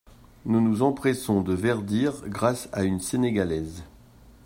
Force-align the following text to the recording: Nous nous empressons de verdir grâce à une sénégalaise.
Nous 0.45 0.61
nous 0.61 0.81
empressons 0.81 1.41
de 1.41 1.53
verdir 1.53 2.23
grâce 2.25 2.69
à 2.73 2.85
une 2.85 2.99
sénégalaise. 2.99 3.83